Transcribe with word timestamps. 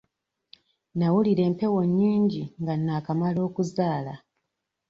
Nawulira 0.97 1.41
empewo 1.49 1.79
nnyingi 1.87 2.41
nga 2.61 2.73
naakamala 2.77 3.39
okuzaala. 3.47 4.13